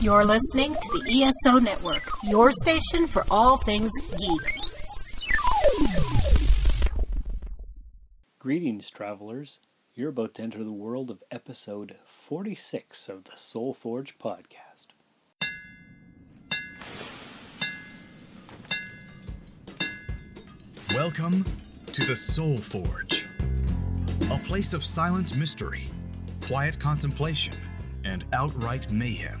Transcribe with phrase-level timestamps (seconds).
[0.00, 4.58] You're listening to the ESO Network, your station for all things geek.
[8.38, 9.60] Greetings, travelers.
[9.94, 14.88] You're about to enter the world of episode 46 of the Soul Forge podcast.
[20.90, 21.44] Welcome
[21.92, 23.26] to the Soul Forge,
[24.30, 25.88] a place of silent mystery,
[26.42, 27.54] quiet contemplation,
[28.04, 29.40] and outright mayhem.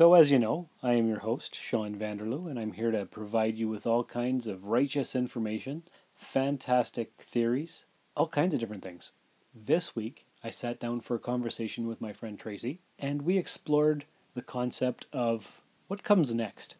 [0.00, 3.58] So, as you know, I am your host, Sean Vanderloo, and I'm here to provide
[3.58, 5.82] you with all kinds of righteous information,
[6.14, 7.84] fantastic theories,
[8.16, 9.12] all kinds of different things.
[9.54, 14.06] This week, I sat down for a conversation with my friend Tracy, and we explored
[14.32, 16.76] the concept of what comes next.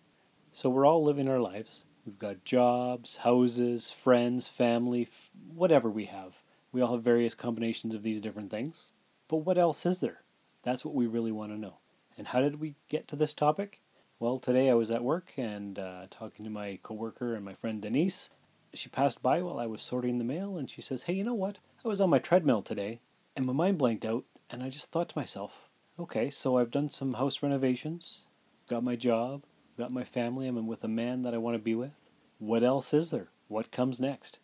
[0.55, 1.85] So, we're all living our lives.
[2.07, 6.41] We've got jobs, houses, friends, family, f- whatever we have.
[6.73, 8.93] We all have various combinations of these different things.
[9.29, 10.23] But what else is there?
[10.63, 11.80] That's what we really want to know.
[12.21, 13.81] And how did we get to this topic?
[14.19, 17.81] Well, today I was at work and uh, talking to my coworker and my friend
[17.81, 18.29] Denise.
[18.75, 21.33] She passed by while I was sorting the mail and she says, Hey, you know
[21.33, 21.61] what?
[21.83, 23.01] I was on my treadmill today
[23.35, 26.91] and my mind blanked out and I just thought to myself, okay, so I've done
[26.91, 28.25] some house renovations,
[28.69, 29.45] got my job,
[29.79, 31.93] got my family, I'm with a man that I want to be with.
[32.39, 33.29] What else is there?
[33.49, 34.41] What comes next?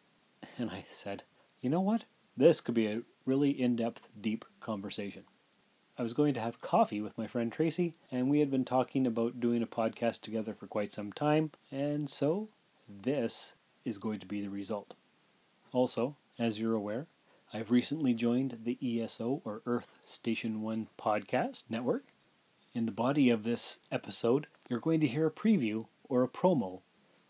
[0.57, 1.25] And I said,
[1.61, 2.05] you know what?
[2.39, 5.25] This could be a really in depth, deep conversation.
[5.99, 9.07] I was going to have coffee with my friend Tracy, and we had been talking
[9.07, 12.51] about doing a podcast together for quite some time, and so
[12.87, 14.95] this is going to be the result.
[15.73, 17.07] Also, as you're aware,
[17.55, 22.05] I've recently joined the ESO or Earth Station 1 podcast network.
[22.75, 26.83] In the body of this episode, you're going to hear a preview or a promo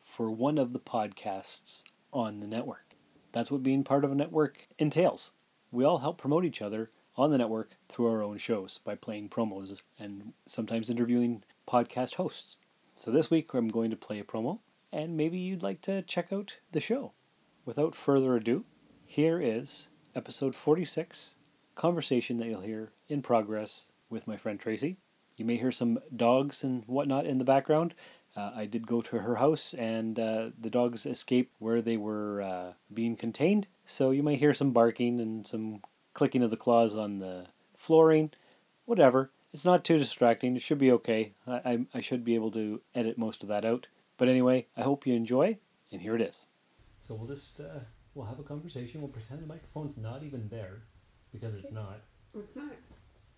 [0.03, 2.97] for one of the podcasts on the network.
[3.31, 5.31] That's what being part of a network entails.
[5.71, 9.29] We all help promote each other on the network through our own shows by playing
[9.29, 12.57] promos and sometimes interviewing podcast hosts.
[12.95, 14.61] So this week I'm going to play a promo,
[14.93, 17.13] and maybe you'd like to check out the show.
[17.65, 18.65] Without further ado,
[19.05, 21.37] here is episode 46
[21.75, 24.97] conversation that you'll hear in progress with my friend Tracy.
[25.37, 27.95] You may hear some dogs and whatnot in the background.
[28.35, 32.43] Uh, I did go to her house, and uh, the dogs escaped where they were
[32.43, 33.67] uh, being contained.
[33.85, 35.81] So you may hear some barking and some
[36.17, 37.47] clicking of the claws on the
[37.77, 38.31] flooring,
[38.87, 39.31] whatever.
[39.53, 40.57] It's not too distracting.
[40.57, 41.33] It should be okay.
[41.47, 43.87] I, I, I should be able to edit most of that out.
[44.17, 45.59] But anyway, I hope you enjoy,
[45.93, 46.47] and here it is.
[47.01, 47.81] So we'll just uh,
[48.15, 49.03] we'll have a conversation.
[49.03, 50.83] We'll pretend the microphone's not even there
[51.33, 52.01] because it's not.
[52.35, 52.73] It's not.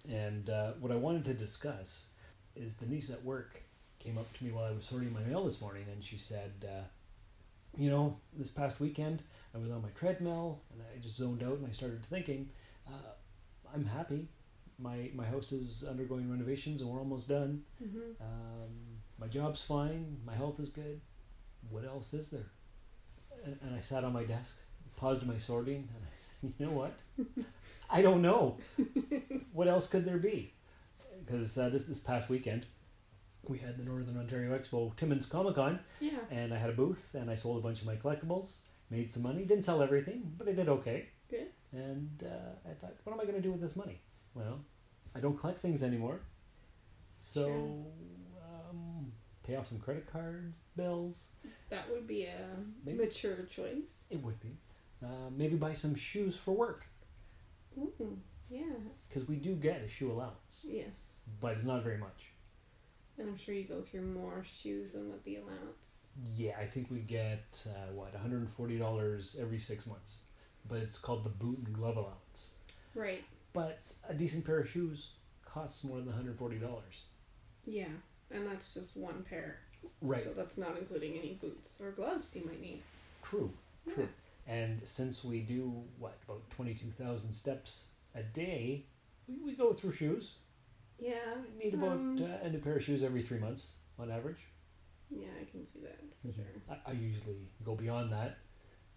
[0.09, 2.07] And uh, what I wanted to discuss
[2.55, 3.61] is Denise at work
[3.99, 6.53] came up to me while I was sorting my mail this morning, and she said,
[6.65, 6.85] uh,
[7.77, 11.59] "You know, this past weekend I was on my treadmill and I just zoned out,
[11.59, 12.49] and I started thinking,
[12.93, 14.29] uh, I'm happy.
[14.79, 17.63] My my house is undergoing renovations, and we're almost done.
[17.83, 18.23] Mm-hmm.
[18.23, 18.71] Um,
[19.19, 20.17] my job's fine.
[20.25, 21.01] My health is good.
[21.71, 22.51] What else is there?"
[23.45, 24.59] And, and I sat on my desk,
[24.97, 26.93] paused my sorting, and I said, "You know what?
[27.91, 28.57] I don't know."
[29.53, 30.53] what else could there be?
[31.25, 32.67] Because uh, this this past weekend,
[33.49, 36.19] we had the Northern Ontario Expo Timmins Comic Con, Yeah.
[36.31, 38.61] and I had a booth, and I sold a bunch of my collectibles,
[38.91, 39.45] made some money.
[39.45, 41.09] Didn't sell everything, but I did okay.
[41.79, 44.01] And uh, I thought, what am I going to do with this money?
[44.35, 44.61] Well,
[45.15, 46.21] I don't collect things anymore,
[47.19, 47.87] so Sure.
[48.71, 49.13] um,
[49.43, 51.31] pay off some credit cards, bills.
[51.71, 52.39] That would be a
[52.85, 52.99] Maybe.
[52.99, 54.07] mature choice.
[54.11, 54.57] It would be.
[55.03, 56.85] Uh, maybe buy some shoes for work
[57.79, 58.19] Ooh.
[58.51, 58.65] Yeah.
[59.09, 61.23] because we do get a shoe allowance, Yes.
[61.41, 62.33] but it's not very much.
[63.19, 66.07] And I'm sure you go through more shoes than what the allowance.
[66.37, 70.23] Yeah, I think we get uh, what 140 dollars every six months,
[70.67, 72.51] but it's called the boot and glove allowance.
[72.95, 73.25] Right.
[73.53, 73.79] But
[74.09, 75.11] a decent pair of shoes
[75.45, 77.05] costs more than 140 dollars.
[77.67, 77.85] Yeah.
[78.31, 79.59] And that's just one pair.
[80.03, 80.23] Right.
[80.23, 82.83] So that's not including any boots or gloves you might need.
[83.23, 83.51] True.
[83.93, 84.09] True.
[84.47, 88.85] And since we do what about 22,000 steps a day,
[89.27, 90.35] we, we go through shoes.
[90.99, 91.15] Yeah.
[91.59, 94.47] We need about um, uh, a new pair of shoes every three months on average.
[95.11, 96.45] Yeah, I can see that for sure.
[96.71, 98.39] I, I usually go beyond that,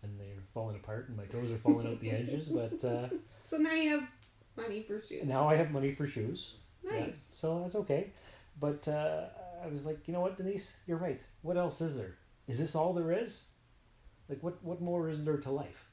[0.03, 2.50] and they're falling apart, and my toes are falling out the edges.
[2.50, 3.09] But uh,
[3.44, 4.07] So now you have
[4.57, 5.24] money for shoes.
[5.25, 6.56] now I have money for shoes.
[6.83, 7.30] Yeah, Nice.
[7.33, 8.12] so that's okay.
[8.59, 9.25] But uh,
[9.63, 11.24] I was like, you know what, Denise, you're right.
[11.42, 12.15] What else is there?
[12.48, 13.48] Is this all there is?
[14.30, 15.88] Like, what what more is there to life?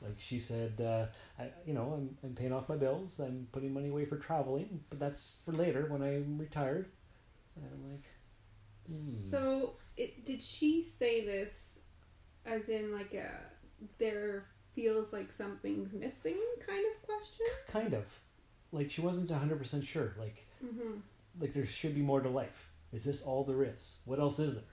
[0.00, 1.06] Like she said, uh,
[1.40, 3.20] I, you know, I'm, I'm paying off my bills.
[3.20, 6.90] I'm putting money away for traveling, but that's for later when I'm retired.
[7.56, 8.02] And I'm like.
[8.84, 11.81] So, it, did she say this
[12.46, 13.30] as in like a
[13.98, 14.44] there
[14.74, 17.46] feels like something's missing kind of question?
[17.68, 18.20] kind of.
[18.72, 20.14] Like she wasn't hundred percent sure.
[20.18, 20.98] Like, Mm-hmm.
[21.40, 22.70] like there should be more to life.
[22.92, 24.00] Is this all there is?
[24.04, 24.64] What else is there?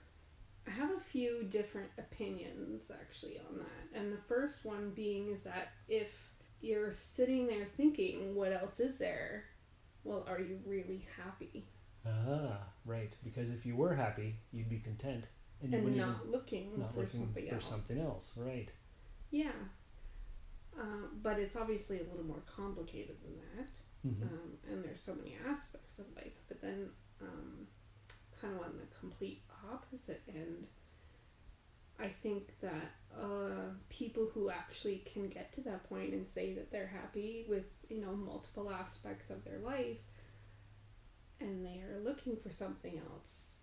[0.68, 3.98] I have a few different opinions actually on that.
[3.98, 6.30] And the first one being is that if
[6.60, 9.44] you're sitting there thinking, what else is there?
[10.04, 11.64] Well, are you really happy?
[12.06, 13.12] Ah, right.
[13.24, 15.26] Because if you were happy, you'd be content,
[15.62, 17.68] and and wouldn't even looking not for looking something for else.
[17.68, 18.36] something else.
[18.36, 18.72] Right.
[19.30, 19.52] Yeah.
[20.78, 23.70] Uh, but it's obviously a little more complicated than that.
[24.06, 24.22] Mhm.
[24.22, 26.32] Um, and there's so many aspects of life.
[26.48, 26.90] But then,
[27.20, 27.66] um,
[28.40, 30.66] kind of on the complete opposite end,
[31.98, 36.70] I think that uh, people who actually can get to that point and say that
[36.70, 39.98] they're happy with, you know, multiple aspects of their life
[41.40, 43.58] and they are looking for something else,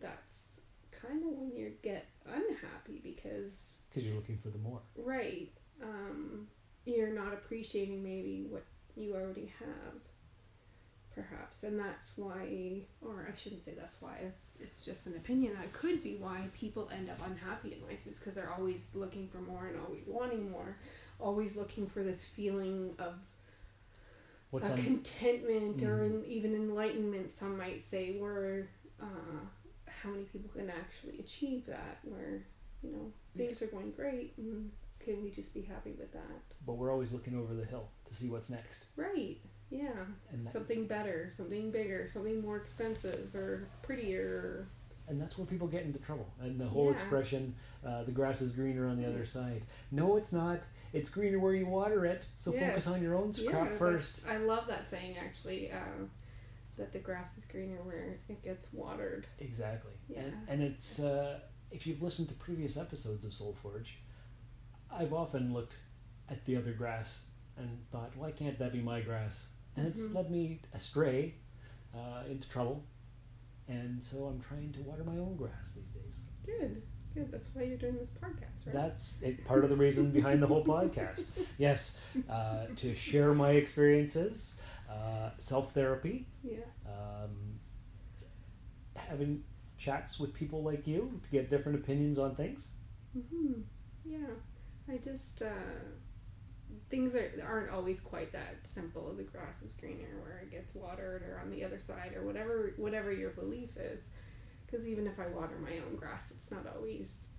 [0.00, 0.60] that's
[1.02, 4.80] kind of when you get unhappy because Because you're looking for the more.
[4.96, 5.50] Right.
[5.82, 6.46] Um,
[6.86, 8.64] you're not appreciating maybe what
[8.96, 9.94] you already have,
[11.14, 14.16] perhaps, and that's why, or I shouldn't say that's why.
[14.22, 15.54] It's it's just an opinion.
[15.60, 19.28] That could be why people end up unhappy in life is because they're always looking
[19.28, 20.76] for more and always wanting more,
[21.18, 23.14] always looking for this feeling of
[24.50, 24.78] What's a on?
[24.78, 26.06] contentment or Mhm.
[26.06, 27.32] an, even enlightenment.
[27.32, 28.68] Some might say where
[29.00, 29.40] uh,
[30.04, 32.42] how many people can actually achieve that where
[32.82, 34.70] you know things are going great and
[35.00, 38.14] can we just be happy with that But we're always looking over the hill to
[38.14, 38.84] see what's next.
[38.96, 39.36] right
[39.70, 39.88] yeah
[40.30, 44.66] And that- something better something bigger something more expensive or prettier
[45.08, 46.26] And that's where people get into trouble.
[46.40, 46.92] And the whole Yeah.
[46.96, 47.54] expression,
[47.84, 49.60] uh, "the grass is greener on the other side."
[49.90, 50.60] No, it's not.
[50.94, 52.24] It's greener where you water it.
[52.36, 54.26] So focus on your own yeah first.
[54.26, 56.06] i love that saying actually uh,
[56.76, 59.92] that the grass is greener where it gets watered Exactly.
[60.16, 60.52] And, Yeah.
[60.52, 61.40] and it's uh,
[61.70, 63.98] if you've listened to previous episodes of Soul Forge,
[64.90, 65.78] I've often looked
[66.28, 67.26] at the other grass
[67.56, 69.48] and thought, why can't that be my grass?
[69.76, 70.14] And it's Mhm.
[70.14, 71.34] led me astray
[71.94, 72.84] uh, into trouble.
[73.68, 76.22] And so I'm trying to water my own grass these days.
[76.44, 76.82] good
[77.14, 80.42] good that's why you're doing this podcast right That's it, part of the reason behind
[80.42, 81.30] the whole podcast.
[81.58, 84.60] Yes, uh, to share my experiences,
[84.94, 87.58] uh, self therapy, yeah um,
[88.96, 89.42] having
[89.76, 92.72] chats with people like you to get different opinions on things.
[93.12, 93.60] hmm
[94.04, 94.34] Yeah,
[94.88, 95.84] I just uh,
[96.88, 99.12] things are aren't always quite that simple.
[99.16, 102.74] The grass is greener where it gets watered, or on the other side, or whatever
[102.76, 104.10] whatever your belief is.
[104.66, 107.30] Because even if I water my own grass, it's not always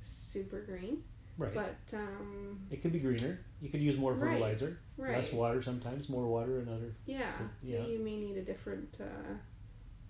[0.00, 1.02] super green.
[1.38, 1.52] Right.
[1.54, 3.40] But um, it could be greener.
[3.60, 6.94] You could use more fertilizer, right, less water sometimes, more water another.
[7.04, 7.84] yeah, so- yeah.
[7.84, 9.34] you may need a different uh,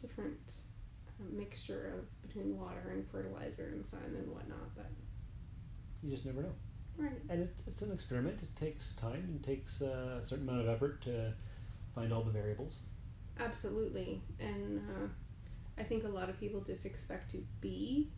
[0.01, 0.39] different
[1.21, 4.75] uh, mixture of between water and fertilizer and sun and whatnot.
[4.77, 4.91] But
[6.03, 6.55] You just never know.
[6.97, 8.43] right, And it, it's an experiment.
[8.43, 11.33] It takes time and takes uh, a certain amount of effort to
[11.95, 12.83] find all the variables.
[13.41, 14.23] Absolutely.
[14.39, 15.09] And uh,
[15.79, 18.11] I think a lot of people just expect to be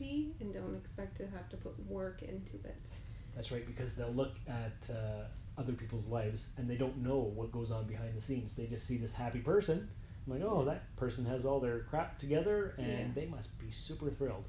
[0.00, 2.88] happy and don't expect to have to put work into it.
[3.34, 5.24] That's right, because they'll look at uh,
[5.58, 8.56] other people's lives and they don't know what goes on behind the scenes.
[8.56, 9.88] They just see this happy person.
[10.26, 13.06] I'm like, oh, that person has all their crap together and Yeah.
[13.14, 14.44] they must be super thrilled.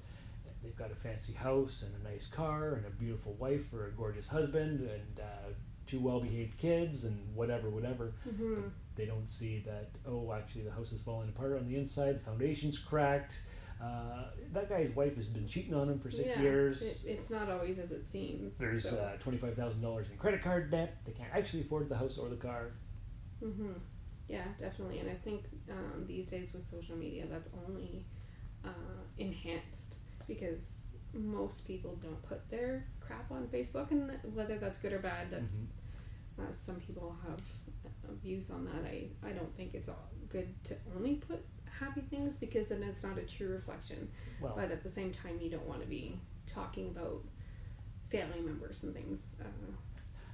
[0.63, 3.91] They've got a fancy house and a nice car and a beautiful wife or a
[3.91, 5.53] gorgeous husband and uh,
[5.87, 8.13] two well behaved kids and whatever, whatever.
[8.27, 8.61] Mm-hmm.
[8.95, 12.19] They don't see that, oh, actually, the house is falling apart on the inside, the
[12.19, 13.41] foundation's cracked.
[13.81, 17.05] Uh, that guy's wife has been cheating on him for six yeah, years.
[17.05, 18.57] It, it's not always as it seems.
[18.57, 18.97] There's so.
[18.97, 20.97] uh, twenty-five thousand dollars in credit card debt.
[21.05, 22.73] They can't actually afford the house or the car.
[23.43, 23.71] Mm-hmm.
[24.27, 24.99] Yeah, definitely.
[24.99, 28.05] And I think um, these days with social media, that's only
[28.63, 28.69] uh,
[29.17, 29.95] enhanced
[30.27, 35.31] because most people don't put their crap on Facebook, and whether that's good or bad,
[35.31, 35.61] that's
[36.37, 36.47] Mm-hmm.
[36.47, 37.39] uh, some people have
[37.85, 38.85] uh, views on that.
[38.85, 41.43] I I don't think it's all good to only put
[41.81, 44.07] happy things because then it's not a true reflection.
[44.39, 47.21] Well, But at the same time, you don't want to be talking about
[48.09, 49.33] family members and things.
[49.41, 49.71] Uh,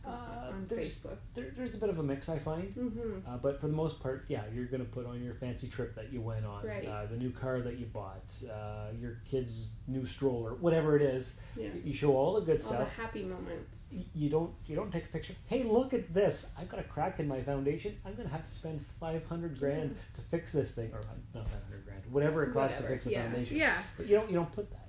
[0.08, 1.18] Uh, on there's, Facebook.
[1.34, 2.74] there, there's a bit of a mix, I find.
[2.74, 3.30] Mm-hmm.
[3.30, 5.94] Uh, but for the most part, yeah, you're going to put on your fancy trip
[5.96, 6.88] that you went on, Right.
[6.88, 11.42] uh, the new car that you bought, uh, your kid's new stroller, whatever it is.
[11.58, 11.68] Yeah.
[11.84, 12.96] You show all the good All the stuff.
[12.98, 13.94] happy moments.
[14.16, 15.34] You don't you don't take a picture.
[15.48, 16.54] Hey, look at this!
[16.58, 17.96] I've got a crack in my foundation.
[18.06, 21.04] I'm going to have to spend five hundred grand to fix this thing, or uh,
[21.36, 22.96] not five hundred grand, whatever it costs Whatever.
[22.96, 23.24] to fix a yeah.
[23.24, 23.58] foundation.
[23.58, 23.76] Yeah.
[23.98, 24.88] But you don't you don't put that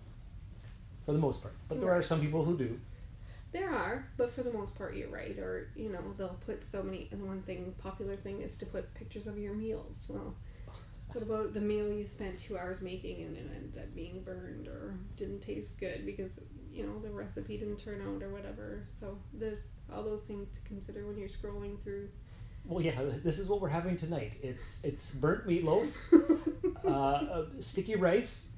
[1.04, 1.54] for the most part.
[1.68, 2.78] But there are some people who do.
[3.50, 5.38] There are, but for the most part, you're right.
[5.38, 7.09] Or you know, they'll put so many.
[7.12, 10.07] And one thing, popular thing, is to put pictures of your meals.
[10.11, 10.35] Well,
[11.12, 14.69] what about the meal you spent two hours making and it ended up being burned
[14.69, 16.40] or didn't taste good because
[16.73, 18.83] you know the recipe didn't turn out or whatever.
[18.85, 22.09] So there's all those things to consider when you're scrolling through.
[22.67, 24.37] Well, yeah, this is what we're having tonight.
[24.43, 25.97] It's it's burnt meatloaf,
[26.85, 28.52] uh, uh, sticky rice,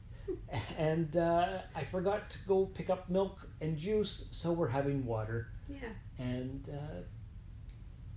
[0.79, 5.49] and uh, I forgot to go pick up milk and juice, so we're having water,
[5.69, 5.89] Yeah.
[6.19, 7.01] and uh,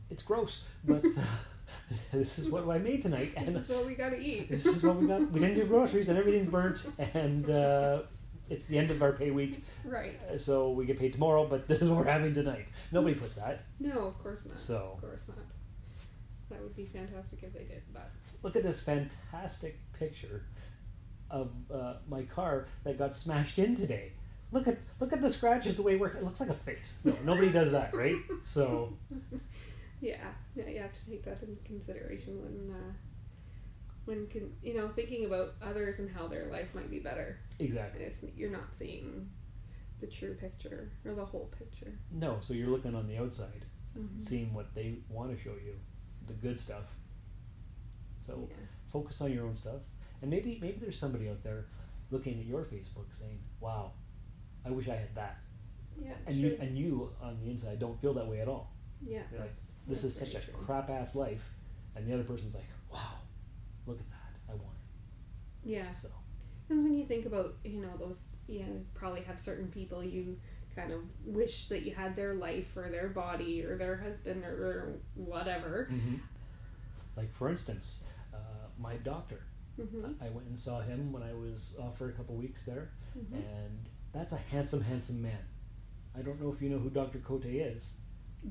[0.09, 1.21] it's gross, but uh,
[2.11, 4.49] this is what I made tonight, and This is what we gotta eat.
[4.49, 5.29] this is what we got.
[5.31, 8.01] We didn't do groceries, and everything's burnt, and uh,
[8.49, 10.13] it's the end of our pay week, right.
[10.37, 11.47] so we get paid tomorrow.
[11.47, 12.67] But this is what we're having tonight.
[12.91, 13.63] Nobody puts that.
[13.79, 14.59] No, of course not.
[14.59, 15.37] So- Of course not.
[16.49, 18.11] That would be fantastic if they did, but
[18.43, 20.43] Look at this fantastic picture
[21.33, 24.11] of uh, my car that got smashed in today.
[24.51, 26.15] Look at look at the scratches the way it works.
[26.15, 26.99] It looks like a face.
[27.03, 28.15] No, nobody does that, right?
[28.43, 28.93] So
[29.99, 32.93] yeah, yeah, you have to take that into consideration when, uh,
[34.05, 37.39] when can you know thinking about others and how their life might be better.
[37.59, 38.03] exactly.
[38.03, 39.27] It's, you're not seeing
[39.99, 41.97] the true picture or the whole picture.
[42.11, 43.65] No, so you're looking on the outside,
[43.97, 44.19] Mhm.
[44.19, 45.79] seeing what they want to show you,
[46.27, 46.95] the good stuff.
[48.19, 48.55] So Yeah.
[48.87, 49.81] focus on your own stuff,
[50.23, 51.65] and maybe maybe there's somebody out there
[52.09, 53.91] looking at your Facebook saying, "Wow,
[54.65, 55.37] I wish I had that,"
[56.01, 58.71] Yeah, and you and you on the inside don't feel that way at all.
[59.05, 60.55] yeah, You're like, that's, this is that's such a true.
[60.65, 61.51] crap ass life,
[61.95, 63.15] and the other person's like, wow,
[63.85, 64.75] look at that, I want
[65.65, 65.91] it." Yeah.
[65.93, 66.07] So
[66.67, 70.37] because when you think about you know those, you probably have certain people you
[70.75, 74.49] kind of wish that you had their life or their body or their husband or,
[74.49, 75.87] or whatever.
[77.15, 78.03] like for instance,
[78.33, 78.37] uh,
[78.79, 79.41] my doctor,
[79.75, 82.91] hmm I went and saw him when I was off for a couple weeks there,
[83.17, 83.33] Mhm.
[83.35, 83.79] and
[84.11, 85.39] that's a handsome, handsome man.
[86.15, 87.19] I don't know if you know who Dr.
[87.19, 87.97] Cote is.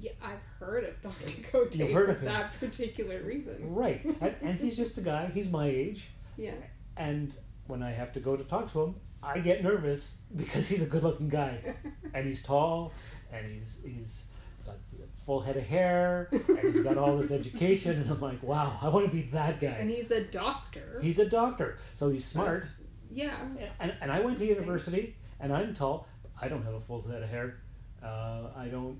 [0.00, 1.42] Yeah, I've heard of Dr.
[1.52, 2.24] Cote You've heard for of him.
[2.26, 3.74] that particular reason.
[3.74, 5.26] Right, and, and he's just a guy.
[5.32, 6.54] He's my age, Yeah,
[6.96, 7.36] and
[7.66, 10.86] when I have to go to talk to him, I get nervous because he's a
[10.86, 11.58] good-looking guy,
[12.14, 12.92] and he's tall,
[13.32, 14.26] and he's he's
[14.64, 14.76] got
[15.14, 18.88] full head of hair, and he's got all this education, and I'm like, wow, I
[18.88, 19.68] want to be that guy.
[19.68, 20.98] and he's a doctor.
[21.02, 22.60] He's a doctor, so he's smart.
[22.60, 22.80] That's-
[23.14, 23.36] yeah,
[23.78, 26.08] And, and I went to university, and I'm tall.
[26.40, 27.58] I don't have a full head of hair.
[28.02, 28.98] Uh, I don't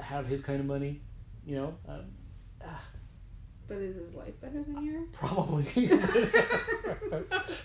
[0.00, 1.02] have his kind of money.
[1.46, 2.04] You know, um,
[3.68, 5.10] but is his life better than yours?
[5.12, 5.64] probably.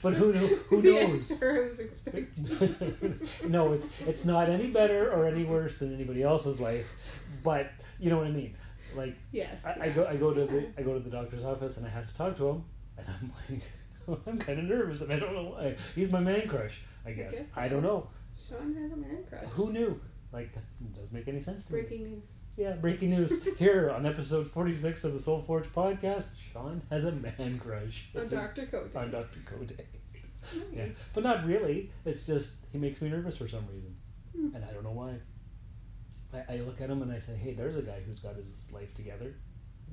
[0.04, 0.48] but who knew?
[0.70, 1.32] Who the knows?
[1.32, 3.28] answer I was expecting.
[3.52, 7.42] no, it's it's not any better or any worse than anybody else's life.
[7.44, 8.56] But you know what I mean.
[8.96, 9.66] Like yes.
[9.66, 11.90] I, I go I go to the I go to the doctor's office and I
[11.90, 12.64] have to talk to him,
[12.98, 13.62] and I'm like.
[14.28, 15.76] I'm kind of nervous, and I don't know why.
[15.94, 17.38] He's my man crush, I guess.
[17.38, 18.08] guess I don't know.
[18.48, 19.44] Sean has a man crush.
[19.52, 20.02] Who knew?
[20.32, 21.82] Like, it doesn't make any sense to me.
[21.82, 22.40] Breaking news.
[22.60, 26.36] Yeah, breaking news here on episode 46 of the Soul Forge podcast.
[26.52, 28.10] Sean has a man crush.
[28.12, 28.66] His- Dr.
[28.66, 28.94] Cote.
[28.98, 29.40] on Dr.
[29.46, 29.72] Cote.
[30.74, 30.88] Yeah.
[31.16, 31.90] But not really.
[32.04, 33.96] It's just, he makes me nervous for some reason.
[34.36, 34.54] Hmm.
[34.54, 35.16] And I don't know why.
[36.34, 38.70] I, I look at him and I say, hey, there's a guy who's got his
[38.74, 39.36] life together.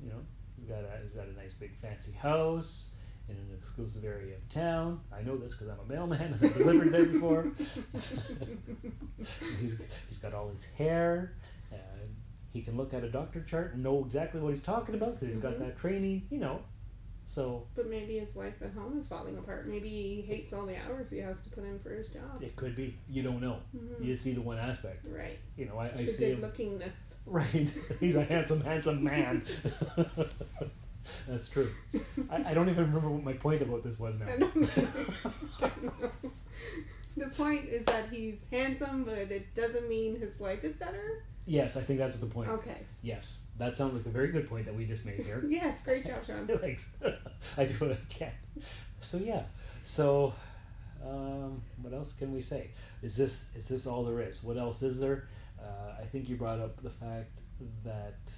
[0.03, 0.19] You know,
[0.57, 2.95] he's got a, he's got a nice big fancy house
[3.29, 4.99] in an exclusive area of town.
[5.17, 7.49] I know this because I'm a mailman and I've delivered there before.
[9.61, 11.33] he's, he's got all his hair.
[12.57, 15.27] He can look at a doctor chart and know exactly what he's talking about because
[15.27, 15.59] he's got Mhm.
[15.59, 16.59] that training, you know.
[17.27, 19.67] So But maybe his life at home is falling apart.
[19.67, 22.41] Maybe he hates all the hours he has to put in for his job.
[22.41, 22.97] it could be.
[23.07, 23.57] You don't know.
[23.75, 24.03] Mhm.
[24.03, 25.05] You see the one aspect.
[25.07, 25.37] Right.
[25.55, 26.95] You know, I, I The see good lookingness.
[27.27, 27.69] Right.
[27.99, 29.43] He's a handsome, handsome man.
[31.27, 31.69] That's true.
[32.31, 34.25] I, I don't even remember what my point about this was now.
[34.33, 35.31] I don't know.
[35.59, 36.09] Don't know.
[37.17, 41.23] The point is that he's handsome, but it doesn't mean his life is better.
[41.45, 42.49] Yes, I think that's the point.
[42.49, 42.79] Okay.
[43.01, 45.41] Yes, that sounds like a very good point that we just made here.
[45.47, 46.45] Yes, great job, Sean.
[46.59, 46.89] Thanks.
[47.57, 48.31] I do what I can.
[48.99, 49.43] So yeah.
[49.83, 50.33] So
[51.05, 52.71] um, what else can we say?
[53.01, 54.43] Is this is this all there is?
[54.43, 55.27] What else is there?
[55.59, 57.41] Uh, I think you brought up the fact
[57.83, 58.33] that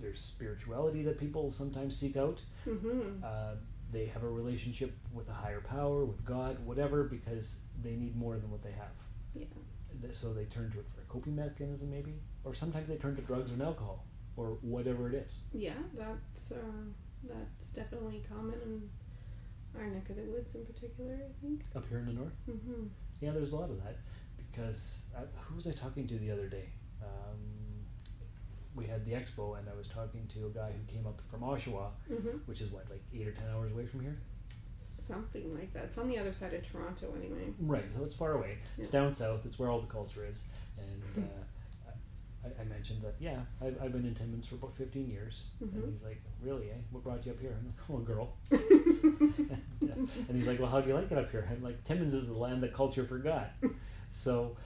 [0.00, 2.40] there's spirituality that people sometimes seek out.
[2.66, 3.24] Mm-hmm.
[3.24, 3.54] Uh,
[3.92, 8.36] they have a relationship with a higher power, with God, whatever, because they need more
[8.36, 8.96] than what they have.
[9.34, 9.44] Yeah.
[10.12, 13.22] so they turn to it for a coping mechanism, maybe, or sometimes they turn to
[13.22, 14.04] drugs and alcohol,
[14.36, 15.42] or whatever it is.
[15.52, 16.56] Yeah, that's uh,
[17.28, 18.90] that's definitely common in
[19.80, 21.14] our neck of the woods in particular.
[21.14, 21.62] I think.
[21.76, 22.86] Up here in the north, Mm-hmm.
[23.20, 23.96] yeah, there's a lot of that
[24.36, 26.68] because uh, who was I talking to the other day?
[27.02, 27.38] Um,
[28.74, 31.40] we had the expo, and I was talking to a guy who came up from
[31.40, 32.38] Oshawa, Mm-hmm.
[32.46, 34.16] which is what like eight or ten hours away from here.
[34.80, 35.84] Something like that.
[35.84, 37.52] It's on the other side of Toronto, anyway.
[37.60, 38.58] Right, so it's far away.
[38.78, 39.44] It's down south.
[39.46, 40.44] It's where all the culture is.
[40.78, 45.08] And uh, I, I mentioned that, yeah, I've, I've been in Timmins for about 15
[45.08, 45.44] years.
[45.62, 45.74] Mhm.
[45.84, 46.74] And he's like, really, eh?
[46.90, 47.56] What brought you up here?
[47.58, 48.36] I'm like, oh, a girl.
[48.50, 49.94] and, uh,
[50.28, 51.46] and he's like, well, how do you like it up here?
[51.50, 53.50] I'm like, Timmins is the land that culture forgot.
[54.10, 54.56] So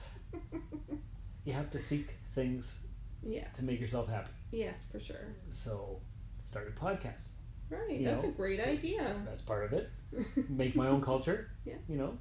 [1.45, 2.79] you have to seek things
[3.23, 3.47] Yeah.
[3.49, 4.31] to make yourself happy.
[4.51, 5.35] Yes, for sure.
[5.49, 5.99] So
[6.45, 7.27] start a podcast.
[7.69, 7.99] Right.
[7.99, 9.21] You that's know, a great so- idea.
[9.25, 9.89] That's part of it.
[10.49, 11.49] Make my own culture.
[11.65, 11.73] Yeah.
[11.89, 12.17] You know?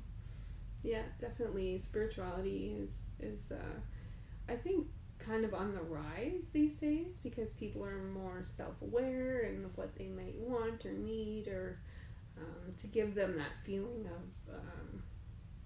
[0.82, 1.78] Yeah, definitely.
[1.78, 4.86] Spirituality is is uh, I think
[5.18, 9.94] kind of on the rise these days because people are more self aware and what
[9.96, 11.78] they might want or need or
[12.38, 15.02] um, to give them that feeling of um,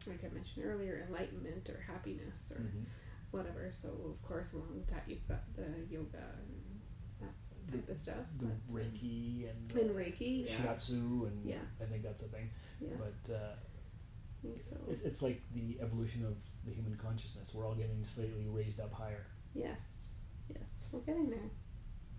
[0.07, 2.85] like I mentioned earlier enlightenment or happiness or Mhm.
[3.31, 3.69] Whatever.
[3.71, 6.81] So of course along with that you've got the yoga and
[7.21, 8.17] that type of stuff.
[8.39, 11.57] The but, Reiki and, and Reiki, yeah, shiatsu and Yeah.
[11.81, 12.51] I think that's a thing.
[12.81, 14.77] yeah, But uh, I think so.
[14.89, 16.35] it's, it's like the evolution of
[16.67, 17.55] the human consciousness.
[17.55, 20.15] We're all getting slightly raised up higher Yes,
[20.49, 21.51] yes, we're getting there.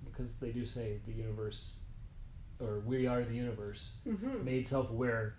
[0.06, 1.80] because they do say the universe,
[2.60, 4.44] or we are the universe, Mm-hmm.
[4.46, 5.36] made self-aware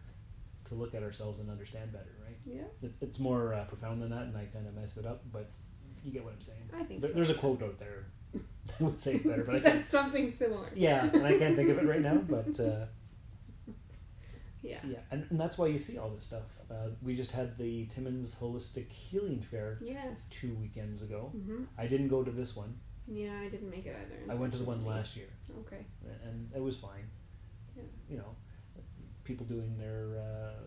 [0.68, 2.16] to look at ourselves and understand better.
[2.44, 5.22] Yeah, It's, it's more uh, profound than that, and I kind of messed it up,
[5.32, 5.50] but
[6.04, 6.68] you get what I'm saying.
[6.74, 7.14] I think There, so.
[7.16, 8.06] There's a quote out there
[8.66, 9.74] that would say it better, but I can't.
[9.76, 10.68] That's something similar.
[10.74, 12.58] Yeah, and I can't think of it right now, but.
[12.58, 12.86] Uh,
[14.62, 14.78] Yeah.
[14.86, 16.46] Yeah, and, and that's why you see all this stuff.
[16.70, 20.28] Uh, we just had the Timmins Holistic Healing Fair Yes.
[20.30, 21.32] two weekends ago.
[21.34, 22.78] hmm I didn't go to this one.
[23.08, 24.32] Yeah, I didn't make it either.
[24.32, 25.26] I went to the one last year,
[25.62, 25.84] Okay.
[26.24, 27.06] and it was fine.
[27.76, 27.82] Yeah.
[28.08, 28.36] You know,
[29.24, 30.62] people doing their uh,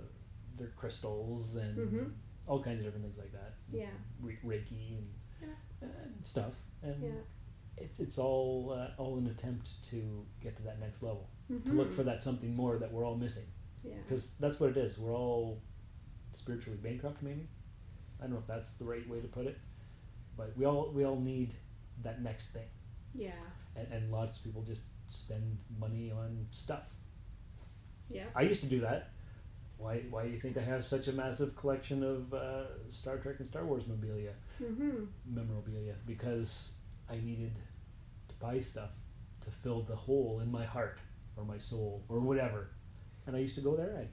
[0.57, 2.13] their crystals and Mhm.
[2.47, 3.53] all kinds of different things like that.
[3.71, 3.89] Yeah.
[4.19, 5.55] Re- Reiki and, Yeah.
[5.81, 7.21] and stuff, and Yeah.
[7.77, 11.69] it's it's all uh, all an attempt to get to that next level, Mm-hmm.
[11.69, 13.45] to look for that something more that we're all missing.
[13.83, 13.97] Yeah.
[14.01, 14.97] because that's what it is.
[14.97, 15.61] We're all
[16.33, 17.47] spiritually bankrupt, maybe.
[18.19, 19.59] I don't know if that's the right way to put it,
[20.35, 21.53] but we all we all need
[22.01, 22.67] that next thing,
[23.13, 23.31] Yeah.
[23.75, 26.89] and, and lots of people just spend money on stuff.
[28.09, 28.25] Yeah.
[28.35, 29.11] I used to do that.
[29.77, 33.35] Why Why do you think I have such a massive collection of uh, Star Trek
[33.39, 34.33] and Star Wars memorabilia?
[34.61, 35.05] Mm-hmm.
[35.25, 36.75] Memorabilia because
[37.09, 37.55] I needed
[38.29, 38.91] to buy stuff
[39.41, 40.99] to fill the hole in my heart
[41.35, 42.69] or my soul or whatever.
[43.27, 43.97] And I used to go there.
[43.99, 44.09] I'd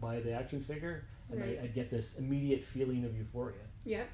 [0.00, 1.58] buy the action figure, and Right.
[1.60, 3.64] I, I'd get this immediate feeling of euphoria.
[3.84, 4.04] Yeah.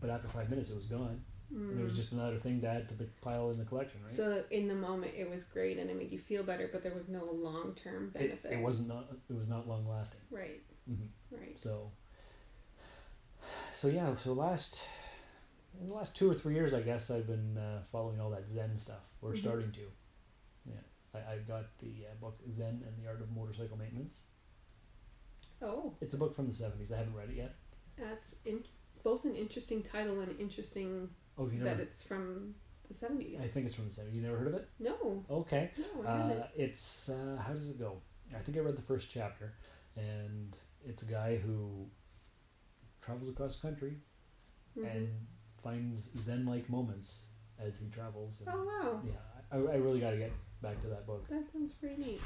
[0.00, 1.96] But after five minutes, it was gone, and it was Mm.
[1.96, 4.00] just another thing to add to the pile in the collection.
[4.02, 4.10] Right?
[4.10, 6.94] So in the moment it was great and it made you feel better, but there
[6.94, 8.52] was no long term benefit.
[8.52, 10.20] it wasn't not it was not long lasting.
[10.30, 10.62] Right.
[10.88, 11.08] Mhm.
[11.30, 11.58] Right.
[11.58, 11.90] So,
[13.72, 14.14] so yeah.
[14.14, 14.88] So last
[15.80, 18.48] in the last two or three years, I guess I've been uh, following all that
[18.48, 19.08] Zen stuff.
[19.20, 19.38] We're Mhm.
[19.38, 19.90] starting to.
[20.66, 20.74] Yeah,
[21.14, 24.26] I, I got the uh, book Zen and the Art of Motorcycle Maintenance.
[25.62, 26.90] Oh, It's a book from the seventies.
[26.92, 27.54] I haven't read it yet.
[27.96, 28.64] that's in,
[29.02, 31.08] both an interesting title and interesting
[31.40, 31.82] Oh, have you that never?
[31.82, 32.54] it's from
[32.86, 33.40] the seventies.
[33.42, 34.16] I think it's from the seventies.
[34.16, 34.68] You never heard of it?
[34.78, 35.24] No.
[35.30, 35.70] Okay.
[35.78, 36.38] No, I haven't.
[36.38, 37.96] Uh, it's uh, how does it go?
[38.36, 39.54] I think I read the first chapter,
[39.96, 41.86] and it's a guy who
[43.00, 43.96] travels across the country
[44.78, 44.94] Mhm.
[44.96, 45.08] and
[45.62, 47.24] finds zen-like moments
[47.58, 48.40] as he travels.
[48.42, 49.00] And, Oh wow.
[49.04, 49.12] Yeah,
[49.50, 51.26] I, I really got to get back to that book.
[51.28, 52.20] That sounds pretty neat.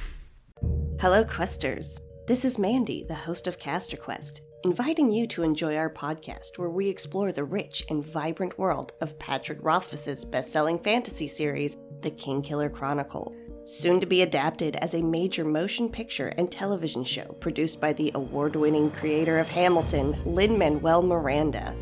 [1.01, 2.01] Hello, Questers.
[2.27, 6.71] This is Mandy, the host of Caster Quest, inviting you to enjoy our podcast where
[6.71, 12.73] we explore the rich and vibrant world of Patrick Rothfuss's best-selling fantasy series, The Kingkiller
[12.73, 13.35] Chronicle,
[13.67, 18.11] soon to be adapted as a major motion picture and television show produced by the
[18.15, 21.77] award-winning creator of Hamilton, Lin-Manuel Miranda.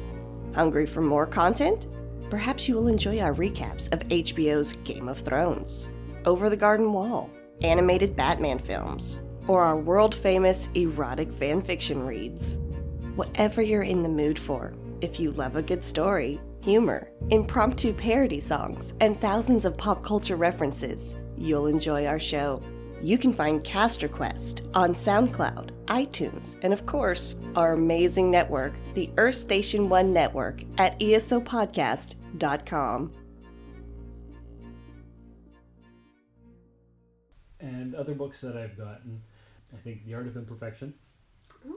[0.53, 1.87] Hungry for more content?
[2.31, 5.89] Perhaps you will enjoy our recaps of HBO's Game of Thrones,
[6.25, 12.59] Over the Garden Wall, animated Batman films, or our world famous erotic fanfiction reads.
[13.15, 14.73] Whatever you're in the mood for,
[15.03, 20.37] if you love a good story, humor, impromptu parody songs, and thousands of pop culture
[20.37, 22.63] references, you'll enjoy our show.
[23.03, 29.11] You can find Caster Quest on SoundCloud, iTunes, and of course, our amazing network, the
[29.19, 33.13] Earth Station One Network, at esopodcast.com.
[37.61, 39.21] And other books that I've gotten,
[39.75, 40.95] I think The Art of Imperfection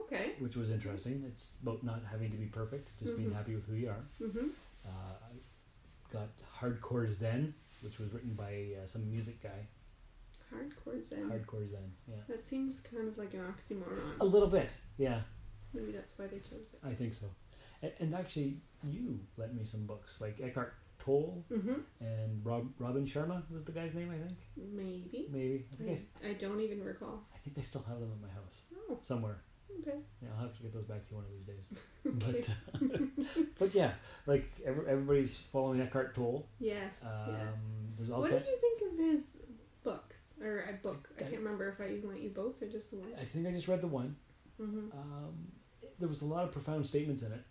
[0.04, 0.34] Okay.
[0.39, 1.24] which was interesting.
[1.28, 3.34] It's about not having to be perfect, just being Mhm.
[3.36, 4.06] happy with who you are.
[4.21, 4.50] Mhm.
[4.86, 5.34] Uh, I
[6.12, 9.67] got Hardcore Zen, which was written by uh, some music guy.
[10.54, 11.30] Hardcore Zen.
[11.30, 12.15] Hardcore Zen, yeah.
[12.28, 14.19] That seems kind of like an oxymoron.
[14.19, 15.21] A little bit, yeah.
[15.74, 16.80] Maybe that's why they chose it.
[16.84, 17.26] I think so.
[17.82, 21.80] And, and actually, you lent me some books, like Eckhart Tolle Mm-hmm.
[22.00, 24.39] and Rob, Robin Sharma was the guy's name, I think.
[24.56, 25.28] Maybe.
[25.32, 25.65] Maybe.
[25.74, 27.26] I think I, I, don't even recall.
[27.34, 29.41] I think I still have them in my house Oh, somewhere.
[29.80, 29.97] Okay.
[30.21, 31.82] Yeah, I'll have to get those back to you one of these days.
[32.06, 32.49] But,
[33.39, 33.91] uh, but yeah,
[34.25, 36.47] like every, everybody's following Eckhart Tolle.
[36.60, 37.04] Yes.
[37.06, 37.45] Um, yeah.
[37.95, 39.38] There's all What did you think of his
[39.84, 40.17] books?
[40.41, 41.10] Or a book?
[41.19, 43.10] I I- can't remember if I even lent you both or just the one.
[43.17, 44.15] I think I just read the one.
[44.62, 44.97] Mm-hmm.
[44.97, 45.34] Um,
[45.99, 47.43] there was a lot of profound statements in it.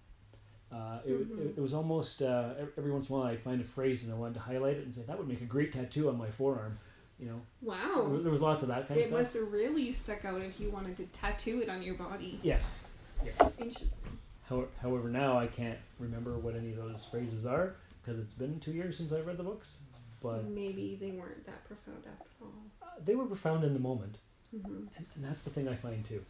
[0.73, 1.39] Uh, it, Mhm.
[1.47, 4.13] it, it was almost uh, every once in a while I'd find a phrase and
[4.13, 6.31] I wanted to highlight it and say that would make a great tattoo on my
[6.31, 6.77] forearm.
[7.19, 8.19] You know, Wow.
[8.23, 10.71] there was lots of that kind of It must have really stuck out if you
[10.71, 12.39] wanted to tattoo it on your body.
[12.43, 12.87] Yes,
[13.25, 13.59] yes.
[13.61, 14.11] Interesting.
[14.49, 18.59] However, however, now I can't remember what any of those phrases are because it's been
[18.61, 19.83] two years since I read the books.
[20.21, 22.53] But Maybe they weren't that profound after all.
[22.83, 24.17] uh, they were profound in the moment,
[24.55, 24.75] Mm-hmm.
[24.97, 26.23] and, and that's the thing I find too,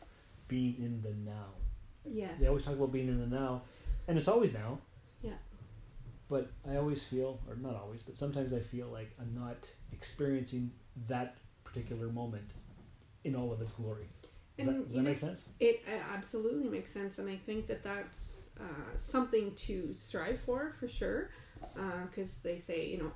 [0.48, 1.46] being in the now.
[2.04, 2.38] Yes.
[2.40, 3.62] They always talk about being in the now,
[4.08, 4.78] and it's always now.
[6.28, 10.72] But I always feel, or not always, but sometimes I feel like I'm not experiencing
[11.08, 12.52] that particular moment
[13.24, 14.06] in all of its glory.
[14.56, 15.48] Does And that, does that know- make sense?
[15.60, 20.74] It uh, absolutely makes sense, and I think that that's uh, something to strive for,
[20.80, 21.30] for sure.
[22.04, 23.12] Because they say, you know,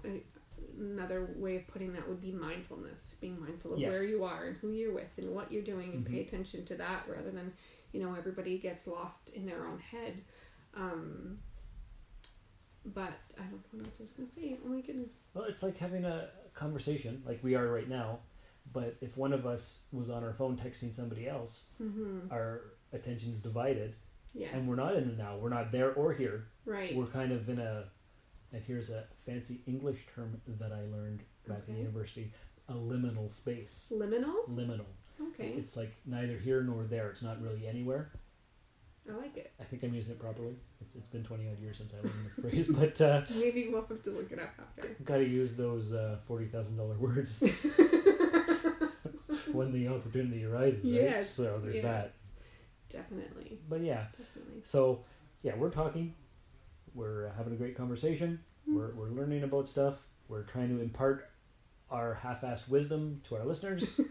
[0.79, 3.95] another way of putting that would be mindfulness, being mindful of Yes.
[3.95, 6.27] where you are and who you're with and what you're doing, and pay Mhm.
[6.29, 7.53] attention to that rather than,
[7.93, 10.23] you know, everybody gets lost in their own head.
[10.75, 11.39] Um,
[12.95, 14.57] but I don't know what else I was going to say.
[14.65, 15.27] Oh my goodness.
[15.35, 18.19] Well, it's like having a conversation like we are right now,
[18.73, 22.33] but if one of us was on our phone texting somebody else, Mm-hmm.
[22.33, 23.95] our attention is divided,
[24.35, 24.51] Yes.
[24.55, 25.37] and we're not in the now.
[25.37, 26.47] We're not there or here.
[26.65, 26.95] right.
[26.97, 27.85] We're kind of in a,
[28.53, 32.33] and here's a fancy English term that I learned back in university:
[32.69, 33.93] a liminal space.
[33.95, 34.49] liminal.
[34.49, 34.87] Liminal.
[35.21, 37.11] Okay, It's like neither here nor there.
[37.11, 38.13] It's not really anywhere.
[39.11, 39.53] I like it.
[39.61, 40.55] I think I'm using it properly.
[40.81, 43.85] It's, it's been 20 odd years since I learned the phrase, but uh, Maybe we'll
[43.87, 44.89] have to look it up after.
[45.05, 47.41] got to use those uh, $40,000 words
[49.53, 50.93] when the opportunity arises, right?
[50.93, 51.31] Yes.
[51.31, 52.13] So there's that.
[52.91, 53.59] Definitely.
[53.69, 54.61] But yeah, Definitely.
[54.63, 55.05] so
[55.43, 56.15] yeah, we're talking.
[56.95, 58.41] We're having a great conversation.
[58.67, 58.77] Hmm.
[58.77, 60.07] We're, we're learning about stuff.
[60.29, 61.29] We're trying to impart
[61.91, 64.01] our half-assed wisdom to our listeners.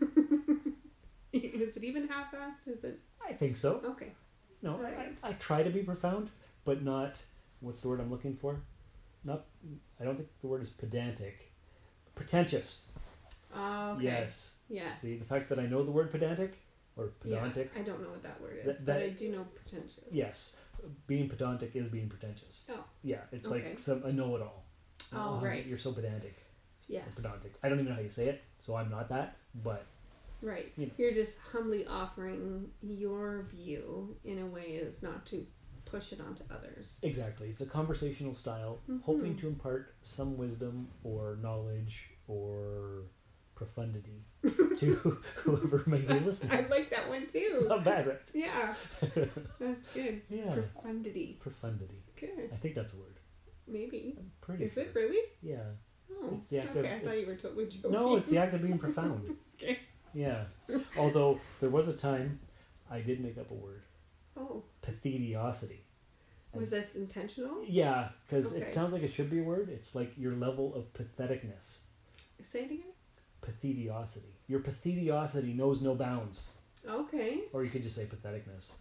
[1.34, 2.68] Is it even half-assed?
[2.68, 3.82] Is it I think so.
[3.86, 4.14] okay?
[4.62, 6.30] No, I, I, I try to be profound,
[6.66, 7.22] but not.
[7.60, 8.60] What's the word I'm looking for?
[9.24, 9.46] Not.
[10.00, 11.52] I don't think the word is pedantic.
[12.16, 12.88] Pretentious.
[13.56, 14.06] Uh, okay.
[14.06, 14.58] Yes.
[14.70, 15.02] Yes.
[15.02, 16.58] See, the fact that I know the word pedantic
[16.96, 17.72] or yeah, pedantic.
[17.78, 20.00] I don't know what that word is, That- but I do know pretentious.
[20.12, 20.58] Yes,
[21.06, 22.66] being pedantic is being pretentious.
[22.70, 22.84] Oh.
[23.04, 23.70] Yeah, it's Okay.
[23.70, 24.64] like some a know-it-all.
[25.14, 25.66] Oh, right.
[25.66, 26.36] You're so pedantic.
[26.88, 27.16] Yes.
[27.16, 27.54] Pedantic.
[27.64, 29.38] I don't even know how you say it, so I'm not that.
[29.64, 29.86] But
[30.42, 30.72] Right.
[30.78, 30.92] You know.
[30.98, 35.46] You're just humbly offering your view in a way as not to
[35.86, 37.00] push it onto others.
[37.02, 39.02] exactly, it's a conversational style, Mhm.
[39.04, 43.04] hoping to impart some wisdom or knowledge or
[43.56, 44.26] profundity
[44.76, 44.94] to
[45.44, 46.52] whoever may be listening.
[46.66, 47.66] I like that one too.
[47.70, 48.20] Not bad, right?
[48.34, 48.76] Yeah.
[49.60, 50.22] That's good.
[50.30, 50.54] Yeah.
[50.54, 51.38] Profundity.
[51.40, 52.04] Profundity.
[52.20, 52.50] Good.
[52.54, 53.20] I think that's a word.
[53.68, 54.16] Maybe.
[54.20, 54.84] I'm pretty Is sure.
[54.84, 55.22] it really?
[55.42, 55.64] Yeah.
[56.12, 56.32] Oh.
[56.36, 57.92] It's the act of- okay, I thought you were totally joking.
[57.92, 59.36] No, it's the act of being profound.
[60.18, 60.46] Yeah.
[60.98, 62.40] Although there was a time
[62.90, 63.84] I did make up a word.
[64.36, 64.64] Oh.
[64.82, 65.78] Pathetiosity.
[66.54, 67.64] Was this intentional?
[67.68, 68.66] Yeah, because Okay.
[68.66, 69.70] it sounds like it should be a word.
[69.70, 71.82] It's like your level of patheticness.
[72.42, 72.94] Say it again.
[73.44, 74.32] Pathetiosity.
[74.48, 76.58] Your pathetiosity knows no bounds.
[76.90, 77.42] Okay.
[77.54, 78.72] Or you could just say patheticness.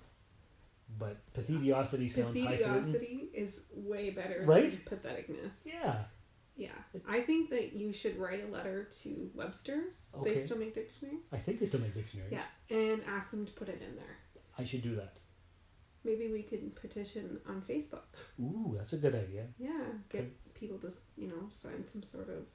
[0.98, 2.94] But pathetiosity sounds highfalutin.
[2.94, 4.70] Pathetiosity is way better Right?
[4.70, 5.66] than patheticness.
[5.66, 6.04] Yeah.
[6.56, 6.70] Yeah.
[7.08, 10.14] I think that you should write a letter to Webster's.
[10.18, 10.34] Okay.
[10.34, 11.32] They still make dictionaries.
[11.32, 12.32] I think they still make dictionaries.
[12.32, 14.16] Yeah, and ask them to put it in there.
[14.58, 15.18] I should do that.
[16.04, 18.04] Maybe we could petition on Facebook.
[18.40, 19.44] Ooh, that's a good idea.
[19.58, 19.72] Yeah,
[20.08, 22.46] get people to you know sign some sort of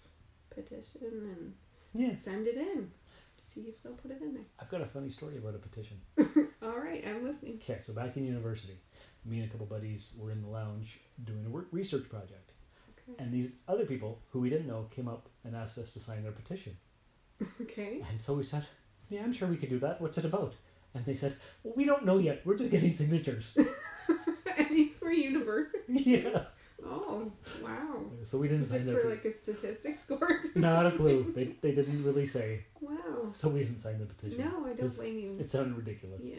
[0.50, 1.54] petition and
[1.94, 2.14] Yeah.
[2.14, 2.90] send it in.
[3.38, 4.44] See if they'll put it in there.
[4.60, 6.00] I've got a funny story about a petition.
[6.64, 7.56] All right, I'm listening.
[7.56, 8.78] Okay, so back in university,
[9.26, 12.51] me and a couple buddies were in the lounge doing a work research project.
[13.19, 16.24] And these other people who we didn't know came up and asked us to sign
[16.24, 16.76] their petition.
[17.62, 18.02] Okay.
[18.10, 18.65] And so we said,
[19.10, 20.00] Yeah, I'm sure we could do that.
[20.02, 20.54] What's it about?
[20.93, 22.41] And they said, Well, we don't know yet.
[22.45, 23.58] We're just getting signatures.
[24.58, 26.06] and these were universities.
[26.06, 26.43] yeah.
[26.86, 27.32] Oh
[27.63, 28.02] wow.
[28.24, 30.56] So we didn't Was sign it their for like a statistics course?
[30.56, 31.32] Not a clue.
[31.36, 32.65] They, they didn't really say.
[32.80, 33.30] Wow.
[33.34, 34.39] So we didn't sign the petition.
[34.45, 35.38] No, I don't blame you.
[35.39, 36.30] It sounded ridiculous.
[36.30, 36.38] Yeah.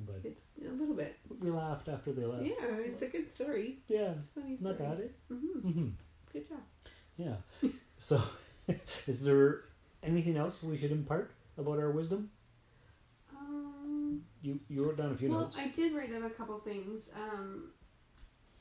[0.00, 1.16] But It a little bit.
[1.40, 2.44] we laughed after they left.
[2.44, 2.54] Yeah,
[2.84, 3.78] it's a good story.
[3.88, 4.56] Yeah, It's funny.
[4.60, 4.98] not bad.
[5.30, 5.34] Eh?
[6.42, 6.62] Good job.
[7.16, 7.70] Yeah.
[7.98, 8.20] So,
[9.06, 9.60] is there
[10.02, 12.32] anything else we should impart about our wisdom?
[13.30, 15.56] Um, You you wrote down a few well, notes.
[15.56, 17.12] I did write down a couple things.
[17.14, 17.70] Um,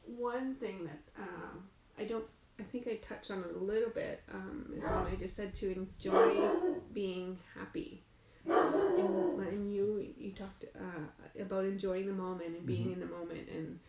[0.05, 1.63] one thing that um,
[1.97, 2.25] I don't,
[2.59, 5.55] I think I touched on it a little bit um, is when I just said
[5.55, 6.35] to enjoy
[6.93, 8.03] being happy.
[8.45, 13.49] And, and you you talked uh, about enjoying the moment and being in the moment
[13.49, 13.79] and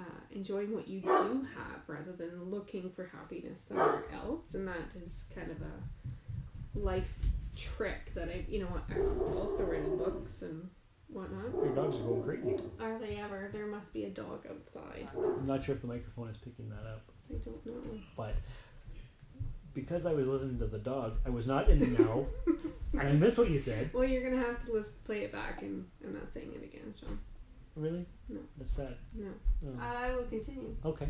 [0.00, 4.54] uh, enjoying what you do have rather than looking for happiness somewhere else.
[4.54, 7.18] And that is kind of a life
[7.56, 10.68] trick that I, you know, I've also read in books and
[11.08, 11.52] whatnot.
[11.62, 12.56] Your dogs are going crazy.
[12.80, 13.50] Are they ever?
[13.52, 15.08] There must be a dog outside.
[15.16, 18.00] I'm not sure if the microphone is picking that up, I don't know.
[18.16, 18.34] but
[19.74, 22.26] because I was listening to the dog, I was not in the now,
[22.92, 23.90] and I missed what you said.
[23.92, 26.94] Well, you're gonna have to listen, play it back, and I'm not saying it again,
[26.98, 27.18] Sean.
[27.76, 28.04] Really?
[28.28, 28.40] No.
[28.58, 28.96] That's sad.
[29.14, 29.28] No,
[29.66, 29.78] Oh.
[29.80, 30.74] I will continue.
[30.84, 31.08] Okay.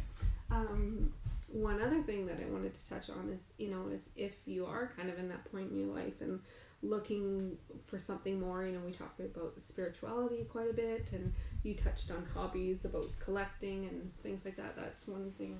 [0.51, 1.12] Um,
[1.49, 4.66] one other thing that I wanted to touch on is, you know, if if you
[4.66, 6.40] are kind of in that point in your life and
[6.83, 11.75] looking for something more, you know, we talked about spirituality quite a bit, and you
[11.75, 14.77] touched on hobbies about collecting and things like that.
[14.77, 15.59] That's one thing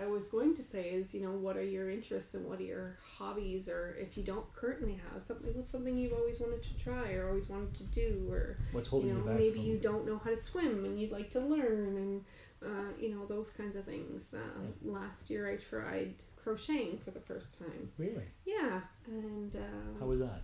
[0.00, 2.64] I was going to say is, you know, what are your interests and what are
[2.64, 6.76] your hobbies, or if you don't currently have something, what's something you've always wanted to
[6.78, 9.36] try or always wanted to do, or What's holding you you, back?
[9.36, 9.64] maybe from...
[9.66, 12.24] you don't know how to swim and you'd like to learn, and
[12.62, 14.34] uh, you know those kinds of things.
[14.34, 14.38] Uh,
[14.82, 17.88] Last year I tried crocheting for the first time.
[17.98, 18.24] Really?
[18.44, 20.42] Yeah, and uh, How was that?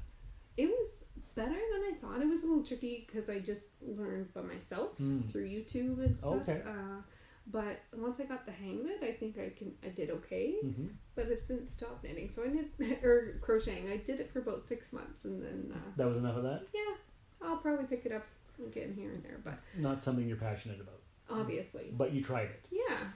[0.56, 0.96] it was
[1.34, 2.20] better than I thought.
[2.20, 5.30] It was a little tricky because I just learned by myself Mm.
[5.30, 6.48] through YouTube and stuff.
[6.48, 6.60] Okay.
[6.66, 7.00] Uh,
[7.46, 9.74] but once I got the hang of it, I think I can.
[9.84, 10.54] I did okay.
[10.62, 13.90] hmm But I've since stopped knitting, so I knit or crocheting.
[13.90, 16.62] I did it for about six months, and then uh, That was enough of that.
[16.72, 16.94] yeah,
[17.42, 18.24] I'll probably pick it up
[18.64, 19.40] again here and there.
[19.44, 21.00] But Not something you're passionate about,
[21.30, 22.64] obviously, but you tried it.
[22.70, 23.08] yeah,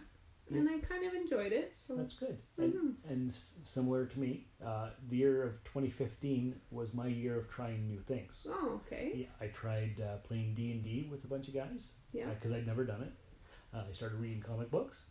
[0.51, 1.77] and I kind of enjoyed it.
[1.77, 2.39] So That's good.
[2.59, 2.95] And, Mhm.
[3.11, 7.87] and s- similar to me, uh, the year of 2015 was my year of trying
[7.87, 8.47] new things.
[8.51, 11.95] oh, okay, Yeah, I tried uh, playing D and D with a bunch of guys
[12.13, 13.13] yeah, because I'd never done it.
[13.75, 15.11] Uh, I started reading comic books.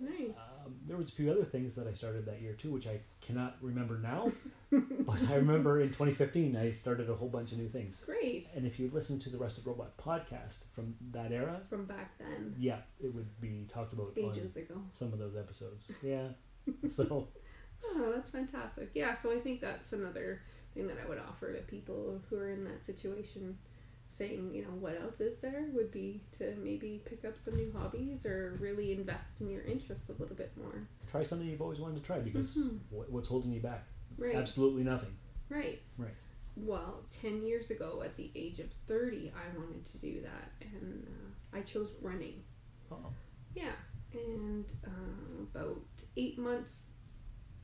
[0.00, 0.62] nice.
[0.66, 3.00] Um, there was a few other things that I started that year too, which I
[3.20, 4.28] cannot remember now.
[4.70, 8.04] but I remember in 2015 I started a whole bunch of new things.
[8.04, 12.18] Great And if you listen to the Rusted Robot podcast from that era, from back
[12.18, 14.82] then, yeah, it would be talked about ages ago.
[14.92, 15.92] some of those episodes.
[16.02, 16.28] Yeah.
[16.88, 17.28] so
[17.84, 18.90] Oh, that's fantastic.
[18.94, 20.40] Yeah, so I think that's another
[20.74, 23.56] thing that I would offer to people who are in that situation.
[24.10, 27.70] Saying, you know, what else is there would be to maybe pick up some new
[27.76, 30.80] hobbies or really invest in your interests a little bit more.
[31.10, 32.78] try something you've always wanted to try because Mhm.
[33.10, 33.86] what's holding you back?
[34.16, 34.34] Right.
[34.34, 35.16] Absolutely nothing.
[35.48, 35.80] Right.
[35.98, 36.14] Right.
[36.56, 41.06] Well, 10 years ago, at the age of 30, I wanted to do that, and
[41.06, 42.42] uh, I chose running.
[42.90, 43.12] Oh,
[43.54, 43.72] Yeah.
[44.14, 45.82] And uh, about
[46.16, 46.86] eight months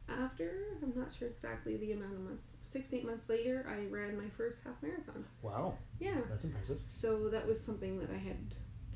[0.08, 0.50] after,
[0.82, 4.16] I'm not sure exactly the amount of months, six to eight months later, I ran
[4.16, 5.24] my first half marathon.
[5.42, 6.20] wow, Yeah.
[6.28, 6.80] that's impressive.
[6.86, 8.36] So that was something that I had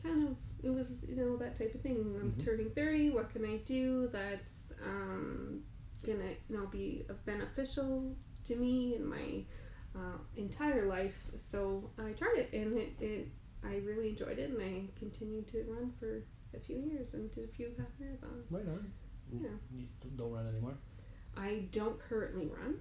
[0.03, 1.97] kind of, it was, you know, that type of thing.
[2.21, 2.45] I'm Mhm.
[2.45, 5.65] turning 30, what can I do that's um,
[6.05, 9.45] gonna, you know, be beneficial to me in my
[9.95, 11.31] uh, entire life?
[11.35, 13.29] So I tried it and it, it,
[13.65, 16.23] I really enjoyed it and I continued to run for
[16.55, 18.53] a few years and did a few half marathons.
[18.53, 18.93] Right on.
[19.33, 19.49] Yeah.
[19.71, 20.77] You don't run anymore.
[21.39, 22.75] I don't currently run.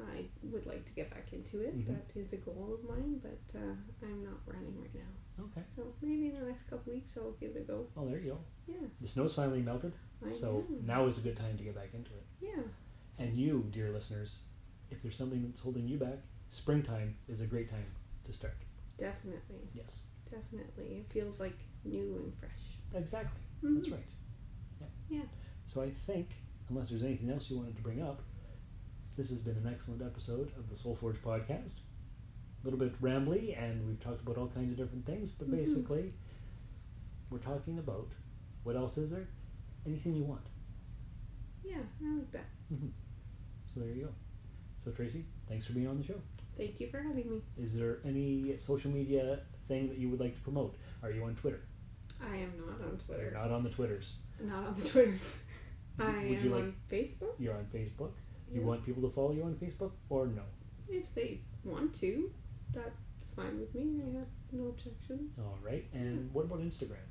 [0.00, 1.76] I would like to get back into it.
[1.76, 1.86] Mhm.
[1.86, 5.44] That is a goal of mine, but uh, I'm not running right now.
[5.44, 5.62] Okay.
[5.74, 7.86] So maybe in the next couple weeks I'll give it a go.
[7.96, 8.38] Oh, there you go.
[8.66, 10.76] Yeah, The snow's finally melted, I so know.
[10.82, 12.24] now is a good time to get back into it.
[12.40, 12.62] yeah,
[13.18, 14.44] And you, dear listeners,
[14.90, 17.86] if there's something that's holding you back, springtime is a great time
[18.24, 18.56] to start.
[18.96, 20.98] definitely, Yes, definitely.
[20.98, 22.78] It feels like new and fresh.
[22.94, 23.40] exactly.
[23.62, 23.74] Mhm.
[23.74, 24.06] That's right.
[24.80, 24.86] Yeah.
[25.08, 25.26] Yeah.
[25.66, 26.34] So I think,
[26.68, 28.22] unless there's anything else you wanted to bring up,
[29.16, 31.78] this has been an excellent episode of the Soul Forge podcast.
[32.62, 35.56] A little bit rambly, and we've talked about all kinds of different things, but Mhm.
[35.56, 36.12] basically,
[37.30, 38.08] we're talking about
[38.64, 39.28] what else is there?
[39.86, 40.46] Anything you want.
[41.62, 42.46] Yeah, I like that.
[43.66, 44.14] So there you go.
[44.78, 46.20] So Tracy, thanks for being on the show.
[46.56, 47.42] Thank you for having me.
[47.58, 50.76] Is there any social media thing that you would like to promote?
[51.02, 51.60] Are you on Twitter?
[52.22, 53.22] I am not on Twitter.
[53.22, 53.32] You're Twitter.
[53.32, 54.16] not on the Twitters.
[54.40, 55.42] Not on the Twitters.
[55.98, 57.34] I would am you like- on Facebook.
[57.38, 58.12] You're on Facebook.
[58.52, 60.42] You want people to follow you on Facebook or no?
[60.88, 62.30] If they want to,
[62.72, 64.00] that's fine with me.
[64.06, 65.38] I have no objections.
[65.38, 65.84] All right.
[65.92, 67.06] And what about Instagram?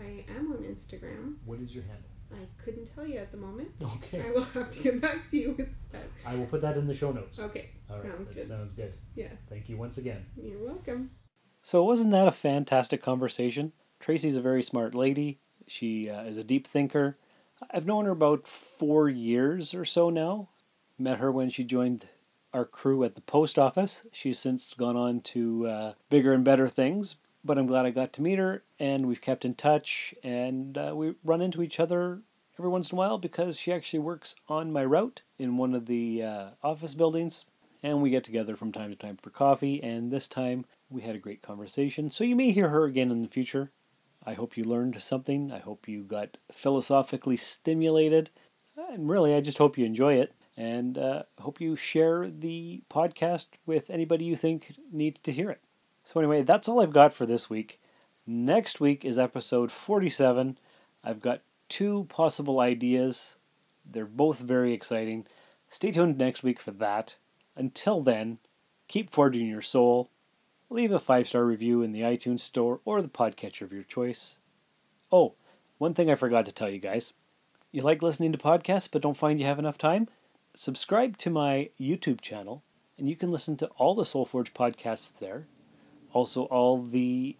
[0.00, 1.36] I am on Instagram.
[1.44, 2.08] What is your handle?
[2.32, 3.70] I couldn't tell you at the moment.
[3.96, 4.22] Okay.
[4.26, 6.02] I will have to get back to you with that.
[6.26, 7.38] I will put that in the show notes.
[7.40, 8.04] Okay, All right.
[8.12, 8.46] sounds that good.
[8.46, 8.92] sounds good.
[9.14, 10.24] Yes, Thank you once again.
[10.36, 11.10] you're welcome.
[11.62, 13.72] So wasn't that a fantastic conversation?
[14.00, 15.40] Tracy's a very smart lady.
[15.66, 17.14] She uh, is a deep thinker.
[17.70, 20.48] I've known her about four years or so now.
[20.98, 22.08] Met her when she joined
[22.52, 24.06] our crew at the post office.
[24.12, 28.12] She's since gone on to uh, bigger and better things, but I'm glad I got
[28.14, 32.22] to meet her, and we've kept in touch, and uh, we run into each other
[32.58, 35.86] every once in a while because she actually works on my route in one of
[35.86, 37.44] the uh, office buildings,
[37.82, 41.14] and we get together from time to time for coffee, and this time we had
[41.14, 43.70] a great conversation, so you may hear her again in the future.
[44.28, 45.50] I hope you learned something.
[45.50, 48.28] I hope you got philosophically stimulated.
[48.76, 50.34] And really, I just hope you enjoy it.
[50.54, 55.62] And uh, hope you share the podcast with anybody you think needs to hear it.
[56.04, 57.80] So, anyway, that's all I've got for this week.
[58.26, 60.58] Next week is episode 47.
[61.02, 63.36] I've got two possible ideas.
[63.90, 65.26] They're both very exciting.
[65.70, 67.16] Stay tuned next week for that.
[67.56, 68.40] Until then,
[68.88, 70.10] keep forging your soul
[70.70, 74.38] leave a five star review in the iTunes Store or the podcatcher of your choice.
[75.10, 75.34] Oh,
[75.78, 77.12] one thing I forgot to tell you guys.
[77.72, 80.08] You like listening to podcasts but don't find you have enough time?
[80.54, 82.62] Subscribe to my YouTube channel
[82.98, 85.46] and you can listen to all the Soulforge podcasts there.
[86.12, 87.36] Also, all the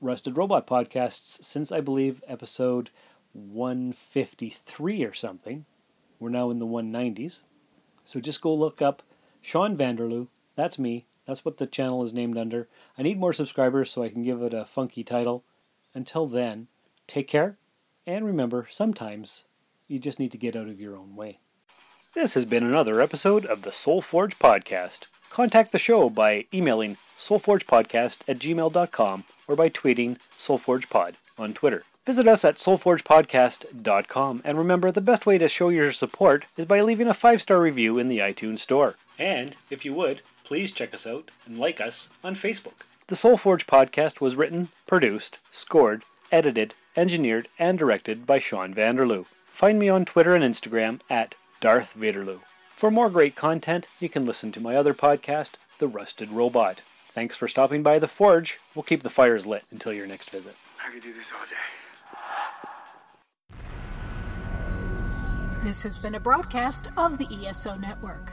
[0.00, 2.90] Rusted Robot podcasts since I believe episode
[3.32, 5.64] 153 or something.
[6.18, 7.42] We're now in the 190s.
[8.04, 9.02] So just go look up
[9.40, 12.66] Sean Vanderloo, that's me, that's what the channel is named under.
[12.98, 15.44] I need more subscribers so I can give it a funky title.
[15.94, 16.66] Until then,
[17.06, 17.56] take care,
[18.04, 19.44] and remember, sometimes
[19.86, 21.38] you just need to get out of your own way.
[22.14, 25.06] This has been another episode of the Soulforge Podcast.
[25.30, 31.82] Contact the show by emailing soulforgepodcast at gmail.com or by tweeting soulforgepod on Twitter.
[32.06, 36.80] Visit us at soulforgepodcast.com and remember the best way to show your support is by
[36.80, 38.96] leaving a five star review in the iTunes Store.
[39.16, 42.82] And, if you would, please check us out and like us on Facebook.
[43.06, 49.26] The Soul Forge podcast was written, produced, scored, edited, engineered, and directed by Sean Vanderloo.
[49.46, 52.40] Find me on Twitter and Instagram at Darth Vaderloo.
[52.70, 56.82] For more great content, you can listen to my other podcast, The Rusted Robot.
[57.06, 58.58] Thanks for stopping by the Forge.
[58.74, 60.56] We'll keep the fires lit until your next visit.
[60.84, 61.54] I could do this all day.
[65.62, 68.32] This has been a broadcast of the ESO Network.